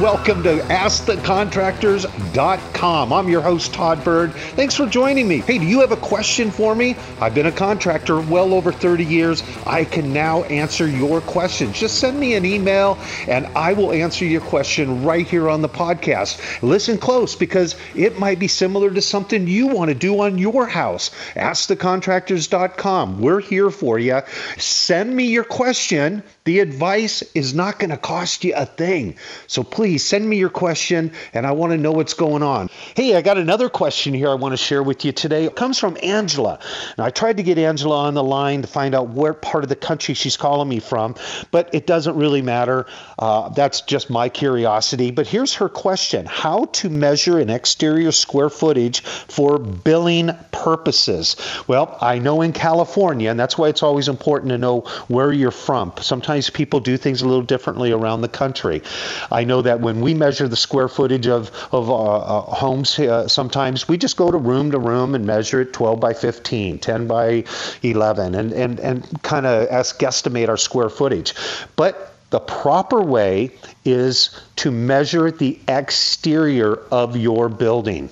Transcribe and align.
Welcome 0.00 0.42
to 0.42 0.58
AskTheContractors.com. 0.58 3.12
I'm 3.14 3.28
your 3.30 3.40
host, 3.40 3.72
Todd 3.72 4.04
Bird. 4.04 4.34
Thanks 4.34 4.74
for 4.74 4.86
joining 4.86 5.26
me. 5.26 5.38
Hey, 5.38 5.56
do 5.56 5.64
you 5.64 5.80
have 5.80 5.90
a 5.90 5.96
question 5.96 6.50
for 6.50 6.74
me? 6.74 6.96
I've 7.18 7.34
been 7.34 7.46
a 7.46 7.52
contractor 7.52 8.20
well 8.20 8.52
over 8.52 8.72
30 8.72 9.06
years. 9.06 9.42
I 9.64 9.86
can 9.86 10.12
now 10.12 10.42
answer 10.44 10.86
your 10.86 11.22
questions. 11.22 11.80
Just 11.80 11.98
send 11.98 12.20
me 12.20 12.34
an 12.34 12.44
email 12.44 12.98
and 13.26 13.46
I 13.56 13.72
will 13.72 13.90
answer 13.90 14.26
your 14.26 14.42
question 14.42 15.02
right 15.02 15.26
here 15.26 15.48
on 15.48 15.62
the 15.62 15.68
podcast. 15.70 16.62
Listen 16.62 16.98
close 16.98 17.34
because 17.34 17.74
it 17.94 18.18
might 18.18 18.38
be 18.38 18.48
similar 18.48 18.90
to 18.90 19.00
something 19.00 19.48
you 19.48 19.68
want 19.68 19.88
to 19.88 19.94
do 19.94 20.20
on 20.20 20.36
your 20.36 20.66
house. 20.66 21.10
AskTheContractors.com. 21.36 23.18
We're 23.18 23.40
here 23.40 23.70
for 23.70 23.98
you. 23.98 24.20
Send 24.58 25.16
me 25.16 25.28
your 25.28 25.44
question. 25.44 26.22
The 26.44 26.60
advice 26.60 27.22
is 27.34 27.54
not 27.54 27.78
going 27.78 27.88
to 27.90 27.96
cost 27.96 28.44
you 28.44 28.52
a 28.54 28.66
thing. 28.66 29.16
So 29.46 29.62
please 29.62 29.85
send 29.98 30.28
me 30.28 30.36
your 30.36 30.50
question 30.50 31.12
and 31.32 31.46
I 31.46 31.52
want 31.52 31.72
to 31.72 31.78
know 31.78 31.92
what's 31.92 32.14
going 32.14 32.42
on. 32.42 32.68
Hey, 32.94 33.14
I 33.16 33.22
got 33.22 33.38
another 33.38 33.68
question 33.68 34.14
here 34.14 34.28
I 34.28 34.34
want 34.34 34.52
to 34.52 34.56
share 34.56 34.82
with 34.82 35.04
you 35.04 35.12
today. 35.12 35.44
It 35.44 35.56
comes 35.56 35.78
from 35.78 35.96
Angela. 36.02 36.58
Now, 36.98 37.04
I 37.04 37.10
tried 37.10 37.38
to 37.38 37.42
get 37.42 37.58
Angela 37.58 37.98
on 38.00 38.14
the 38.14 38.22
line 38.22 38.62
to 38.62 38.68
find 38.68 38.94
out 38.94 39.10
where 39.10 39.32
part 39.32 39.64
of 39.64 39.68
the 39.68 39.76
country 39.76 40.14
she's 40.14 40.36
calling 40.36 40.68
me 40.68 40.80
from, 40.80 41.14
but 41.50 41.74
it 41.74 41.86
doesn't 41.86 42.16
really 42.16 42.42
matter. 42.42 42.86
Uh, 43.18 43.48
that's 43.50 43.82
just 43.82 44.10
my 44.10 44.28
curiosity. 44.28 45.10
But 45.10 45.26
here's 45.26 45.54
her 45.54 45.68
question 45.68 46.26
How 46.26 46.66
to 46.66 46.90
measure 46.90 47.38
an 47.38 47.50
exterior 47.50 48.12
square 48.12 48.50
footage 48.50 49.00
for 49.00 49.58
billing 49.58 50.30
purposes? 50.66 51.36
Well, 51.68 51.96
I 52.00 52.18
know 52.18 52.42
in 52.42 52.52
California, 52.52 53.30
and 53.30 53.38
that's 53.38 53.56
why 53.56 53.68
it's 53.68 53.84
always 53.84 54.08
important 54.08 54.50
to 54.50 54.58
know 54.58 54.80
where 55.06 55.30
you're 55.30 55.52
from. 55.52 55.92
Sometimes 56.00 56.50
people 56.50 56.80
do 56.80 56.96
things 56.96 57.22
a 57.22 57.28
little 57.28 57.44
differently 57.44 57.92
around 57.92 58.22
the 58.22 58.28
country. 58.28 58.82
I 59.30 59.44
know 59.44 59.62
that 59.62 59.78
when 59.78 60.00
we 60.00 60.12
measure 60.12 60.48
the 60.48 60.56
square 60.56 60.88
footage 60.88 61.28
of, 61.28 61.52
of 61.70 61.88
uh, 61.88 61.94
uh, 61.94 62.40
homes, 62.40 62.98
uh, 62.98 63.28
sometimes 63.28 63.86
we 63.86 63.96
just 63.96 64.16
go 64.16 64.28
to 64.28 64.38
room 64.38 64.72
to 64.72 64.80
room 64.80 65.14
and 65.14 65.24
measure 65.24 65.60
it 65.60 65.72
12 65.72 66.00
by 66.00 66.14
15, 66.14 66.80
10 66.80 67.06
by 67.06 67.44
11, 67.84 68.34
and, 68.34 68.52
and, 68.52 68.80
and 68.80 69.22
kind 69.22 69.46
of 69.46 69.68
guesstimate 69.68 70.48
our 70.48 70.56
square 70.56 70.90
footage. 70.90 71.32
But 71.76 72.12
the 72.30 72.40
proper 72.40 73.00
way 73.00 73.52
is 73.84 74.30
to 74.56 74.72
measure 74.72 75.30
the 75.30 75.60
exterior 75.68 76.74
of 76.90 77.16
your 77.16 77.48
building 77.48 78.10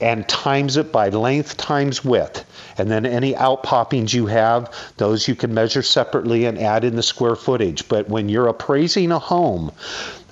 and 0.00 0.26
times 0.28 0.76
it 0.76 0.90
by 0.92 1.08
length 1.10 1.56
times 1.56 2.04
width. 2.04 2.41
And 2.78 2.90
then 2.90 3.06
any 3.06 3.34
outpoppings 3.34 4.14
you 4.14 4.26
have, 4.26 4.72
those 4.96 5.28
you 5.28 5.34
can 5.34 5.54
measure 5.54 5.82
separately 5.82 6.44
and 6.46 6.58
add 6.58 6.84
in 6.84 6.96
the 6.96 7.02
square 7.02 7.36
footage. 7.36 7.88
But 7.88 8.08
when 8.08 8.28
you're 8.28 8.48
appraising 8.48 9.12
a 9.12 9.18
home, 9.18 9.72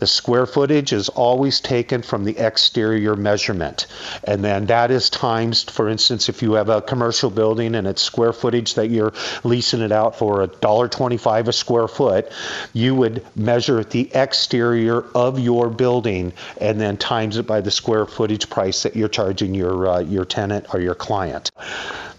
the 0.00 0.06
square 0.06 0.46
footage 0.46 0.94
is 0.94 1.10
always 1.10 1.60
taken 1.60 2.00
from 2.00 2.24
the 2.24 2.38
exterior 2.38 3.14
measurement. 3.16 3.86
And 4.24 4.42
then 4.42 4.66
that 4.66 4.90
is 4.90 5.10
times, 5.10 5.62
for 5.62 5.90
instance, 5.90 6.30
if 6.30 6.42
you 6.42 6.54
have 6.54 6.70
a 6.70 6.80
commercial 6.80 7.28
building 7.28 7.74
and 7.74 7.86
it's 7.86 8.00
square 8.00 8.32
footage 8.32 8.74
that 8.74 8.88
you're 8.88 9.12
leasing 9.44 9.82
it 9.82 9.92
out 9.92 10.16
for 10.16 10.46
$1.25 10.46 11.48
a 11.48 11.52
square 11.52 11.86
foot, 11.86 12.32
you 12.72 12.94
would 12.94 13.24
measure 13.36 13.84
the 13.84 14.10
exterior 14.14 15.04
of 15.14 15.38
your 15.38 15.68
building 15.68 16.32
and 16.62 16.80
then 16.80 16.96
times 16.96 17.36
it 17.36 17.46
by 17.46 17.60
the 17.60 17.70
square 17.70 18.06
footage 18.06 18.48
price 18.48 18.82
that 18.84 18.96
you're 18.96 19.08
charging 19.08 19.54
your, 19.54 19.86
uh, 19.86 20.00
your 20.00 20.24
tenant 20.24 20.72
or 20.72 20.80
your 20.80 20.94
client. 20.94 21.50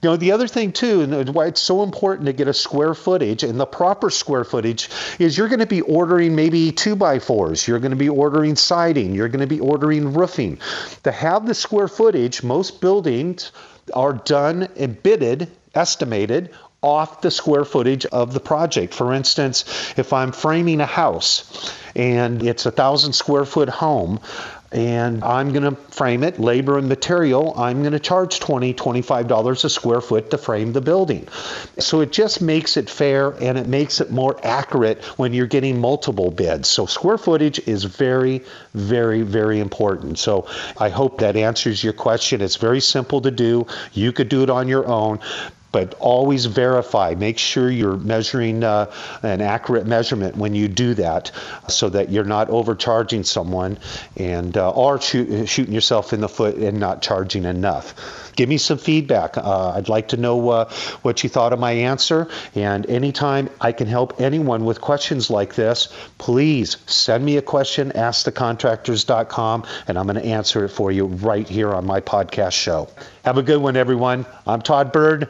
You 0.01 0.09
know, 0.09 0.15
the 0.15 0.31
other 0.31 0.47
thing 0.47 0.71
too, 0.71 1.01
and 1.01 1.29
why 1.29 1.45
it's 1.45 1.61
so 1.61 1.83
important 1.83 2.25
to 2.25 2.33
get 2.33 2.47
a 2.47 2.53
square 2.53 2.95
footage 2.95 3.43
and 3.43 3.59
the 3.59 3.67
proper 3.67 4.09
square 4.09 4.43
footage 4.43 4.89
is 5.19 5.37
you're 5.37 5.47
going 5.47 5.59
to 5.59 5.67
be 5.67 5.81
ordering 5.81 6.35
maybe 6.35 6.71
two 6.71 6.95
by 6.95 7.19
fours, 7.19 7.67
you're 7.67 7.79
going 7.79 7.91
to 7.91 7.97
be 7.97 8.09
ordering 8.09 8.55
siding, 8.55 9.13
you're 9.13 9.29
going 9.29 9.41
to 9.41 9.47
be 9.47 9.59
ordering 9.59 10.13
roofing. 10.13 10.59
To 11.03 11.11
have 11.11 11.45
the 11.45 11.53
square 11.53 11.87
footage, 11.87 12.41
most 12.41 12.81
buildings 12.81 13.51
are 13.93 14.13
done 14.13 14.69
and 14.75 15.01
bidded, 15.03 15.51
estimated 15.75 16.49
off 16.81 17.21
the 17.21 17.29
square 17.29 17.63
footage 17.63 18.05
of 18.07 18.33
the 18.33 18.39
project. 18.39 18.93
For 18.93 19.13
instance, 19.13 19.65
if 19.97 20.13
I'm 20.13 20.31
framing 20.31 20.81
a 20.81 20.85
house 20.85 21.75
and 21.95 22.41
it's 22.41 22.65
a 22.65 22.71
thousand 22.71 23.13
square 23.13 23.45
foot 23.45 23.69
home, 23.69 24.19
and 24.71 25.21
I'm 25.23 25.51
going 25.51 25.63
to 25.63 25.75
frame 25.91 26.23
it, 26.23 26.39
labor 26.39 26.77
and 26.77 26.87
material, 26.87 27.53
I'm 27.57 27.81
going 27.81 27.91
to 27.91 27.99
charge 27.99 28.39
$20, 28.39 28.73
$25 28.73 29.65
a 29.65 29.69
square 29.69 29.99
foot 29.99 30.31
to 30.31 30.37
frame 30.37 30.71
the 30.71 30.79
building. 30.79 31.27
So 31.77 31.99
it 31.99 32.13
just 32.13 32.41
makes 32.41 32.77
it 32.77 32.89
fair 32.89 33.31
and 33.31 33.57
it 33.57 33.67
makes 33.67 33.99
it 33.99 34.11
more 34.11 34.39
accurate 34.43 35.03
when 35.19 35.33
you're 35.33 35.47
getting 35.47 35.79
multiple 35.79 36.31
bids. 36.31 36.69
So 36.69 36.85
square 36.85 37.17
footage 37.17 37.59
is 37.67 37.83
very, 37.83 38.43
very, 38.73 39.23
very 39.23 39.59
important. 39.59 40.17
So 40.19 40.47
I 40.77 40.87
hope 40.87 41.19
that 41.19 41.35
answers 41.35 41.83
your 41.83 41.93
question. 41.93 42.41
It's 42.41 42.55
very 42.55 42.79
simple 42.79 43.19
to 43.21 43.31
do. 43.31 43.67
You 43.91 44.13
could 44.13 44.29
do 44.29 44.41
it 44.41 44.49
on 44.49 44.69
your 44.69 44.87
own 44.87 45.19
but 45.71 45.93
always 45.95 46.45
verify. 46.45 47.15
Make 47.17 47.37
sure 47.37 47.69
you're 47.69 47.97
measuring 47.97 48.63
uh, 48.63 48.91
an 49.23 49.41
accurate 49.41 49.87
measurement 49.87 50.35
when 50.37 50.55
you 50.55 50.67
do 50.67 50.93
that, 50.95 51.31
so 51.67 51.89
that 51.89 52.09
you're 52.09 52.23
not 52.23 52.49
overcharging 52.49 53.23
someone 53.23 53.77
and 54.17 54.57
uh, 54.57 54.71
or 54.71 54.99
shoot, 55.01 55.47
shooting 55.47 55.73
yourself 55.73 56.13
in 56.13 56.21
the 56.21 56.29
foot 56.29 56.55
and 56.55 56.79
not 56.79 57.01
charging 57.01 57.45
enough. 57.45 58.31
Give 58.35 58.49
me 58.49 58.57
some 58.57 58.77
feedback. 58.77 59.37
Uh, 59.37 59.73
I'd 59.75 59.89
like 59.89 60.09
to 60.09 60.17
know 60.17 60.49
uh, 60.49 60.69
what 61.01 61.23
you 61.23 61.29
thought 61.29 61.53
of 61.53 61.59
my 61.59 61.71
answer. 61.71 62.29
And 62.55 62.89
anytime 62.89 63.49
I 63.59 63.71
can 63.71 63.87
help 63.87 64.21
anyone 64.21 64.65
with 64.65 64.81
questions 64.81 65.29
like 65.29 65.55
this, 65.55 65.93
please 66.17 66.77
send 66.85 67.25
me 67.25 67.37
a 67.37 67.41
question, 67.41 67.91
askthecontractors.com, 67.91 69.65
and 69.87 69.99
I'm 69.99 70.07
going 70.07 70.15
to 70.15 70.25
answer 70.25 70.65
it 70.65 70.69
for 70.69 70.91
you 70.91 71.05
right 71.05 71.47
here 71.47 71.73
on 71.73 71.85
my 71.85 71.99
podcast 71.99 72.53
show. 72.53 72.89
Have 73.25 73.37
a 73.37 73.43
good 73.43 73.61
one, 73.61 73.75
everyone. 73.75 74.25
I'm 74.47 74.61
Todd 74.61 74.91
Bird. 74.91 75.29